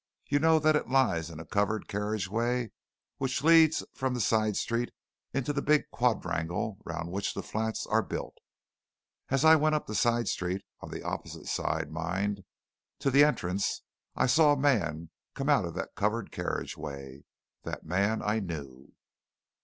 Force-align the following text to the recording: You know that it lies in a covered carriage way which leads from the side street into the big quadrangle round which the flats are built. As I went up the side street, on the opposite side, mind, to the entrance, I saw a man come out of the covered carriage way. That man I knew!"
You 0.25 0.39
know 0.39 0.57
that 0.57 0.75
it 0.75 0.89
lies 0.89 1.29
in 1.29 1.39
a 1.39 1.45
covered 1.45 1.87
carriage 1.87 2.27
way 2.27 2.71
which 3.19 3.43
leads 3.43 3.83
from 3.93 4.15
the 4.15 4.19
side 4.19 4.57
street 4.57 4.89
into 5.31 5.53
the 5.53 5.61
big 5.61 5.91
quadrangle 5.91 6.79
round 6.83 7.11
which 7.11 7.35
the 7.35 7.43
flats 7.43 7.85
are 7.85 8.01
built. 8.01 8.35
As 9.29 9.45
I 9.45 9.55
went 9.55 9.75
up 9.75 9.85
the 9.85 9.93
side 9.93 10.27
street, 10.27 10.63
on 10.79 10.89
the 10.89 11.03
opposite 11.03 11.45
side, 11.45 11.91
mind, 11.91 12.43
to 12.97 13.11
the 13.11 13.23
entrance, 13.23 13.83
I 14.15 14.25
saw 14.25 14.53
a 14.53 14.57
man 14.59 15.11
come 15.35 15.49
out 15.49 15.65
of 15.65 15.75
the 15.75 15.85
covered 15.95 16.31
carriage 16.31 16.75
way. 16.75 17.25
That 17.61 17.85
man 17.85 18.23
I 18.23 18.39
knew!" 18.39 18.93